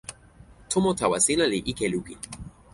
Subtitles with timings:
[0.69, 2.19] tomo tawa sina li ike lukin.